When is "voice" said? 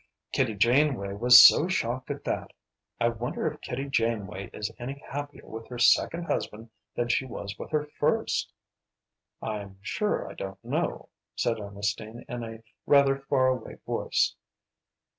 13.85-14.33